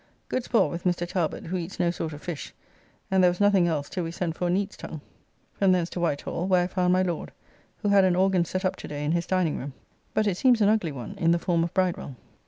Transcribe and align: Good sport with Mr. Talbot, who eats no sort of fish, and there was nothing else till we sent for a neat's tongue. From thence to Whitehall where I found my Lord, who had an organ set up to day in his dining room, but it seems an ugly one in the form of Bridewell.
Good 0.29 0.43
sport 0.43 0.71
with 0.71 0.83
Mr. 0.83 1.07
Talbot, 1.07 1.45
who 1.45 1.57
eats 1.57 1.79
no 1.79 1.91
sort 1.91 2.11
of 2.11 2.23
fish, 2.23 2.55
and 3.11 3.21
there 3.23 3.29
was 3.29 3.39
nothing 3.39 3.67
else 3.67 3.87
till 3.87 4.03
we 4.03 4.09
sent 4.09 4.35
for 4.35 4.47
a 4.47 4.49
neat's 4.49 4.75
tongue. 4.75 5.01
From 5.53 5.73
thence 5.73 5.91
to 5.91 5.99
Whitehall 5.99 6.47
where 6.47 6.63
I 6.63 6.65
found 6.65 6.91
my 6.91 7.03
Lord, 7.03 7.31
who 7.83 7.89
had 7.89 8.03
an 8.03 8.15
organ 8.15 8.43
set 8.43 8.65
up 8.65 8.75
to 8.77 8.87
day 8.87 9.05
in 9.05 9.11
his 9.11 9.27
dining 9.27 9.59
room, 9.59 9.73
but 10.15 10.25
it 10.25 10.37
seems 10.37 10.59
an 10.59 10.69
ugly 10.69 10.91
one 10.91 11.13
in 11.19 11.29
the 11.29 11.37
form 11.37 11.63
of 11.63 11.71
Bridewell. 11.75 12.15